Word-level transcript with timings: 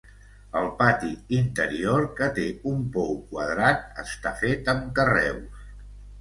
El 0.59 0.67
pati 0.77 1.09
interior 1.39 2.07
-que 2.19 2.29
té 2.37 2.45
un 2.71 2.79
pou 2.97 3.13
quadrat- 3.35 4.01
està 4.05 4.33
fet 4.41 4.73
amb 4.75 4.91
carreus. 5.01 5.71